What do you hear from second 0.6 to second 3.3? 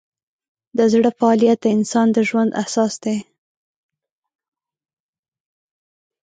د زړه فعالیت د انسان د ژوند اساس دی.